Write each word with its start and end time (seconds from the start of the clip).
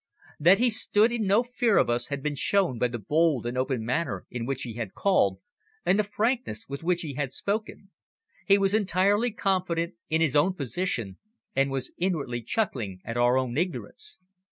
That 0.39 0.57
he 0.57 0.71
stood 0.71 1.11
in 1.11 1.27
no 1.27 1.43
fear 1.43 1.77
of 1.77 1.87
us 1.87 2.07
had 2.07 2.23
been 2.23 2.33
shown 2.33 2.79
by 2.79 2.87
the 2.87 2.97
bold 2.97 3.45
and 3.45 3.55
open 3.55 3.85
manner 3.85 4.25
in 4.31 4.47
which 4.47 4.63
he 4.63 4.73
had 4.73 4.95
called, 4.95 5.39
and 5.85 5.99
the 5.99 6.03
frankness 6.03 6.65
with 6.67 6.81
which 6.81 7.03
he 7.03 7.13
had 7.13 7.31
spoken. 7.33 7.91
He 8.47 8.57
was 8.57 8.73
entirely 8.73 9.29
confident 9.29 9.93
in 10.09 10.19
his 10.19 10.35
own 10.35 10.55
position, 10.55 11.19
and 11.55 11.69
was 11.69 11.91
inwardly 11.99 12.41
chuckling 12.41 12.99
at 13.05 13.15
our 13.15 13.37
own 13.37 13.55
ignorance. 13.59 14.17